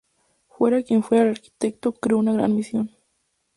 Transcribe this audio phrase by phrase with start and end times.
[0.47, 2.89] Fuera quien fuera el arquitecto, creó una gran mansión.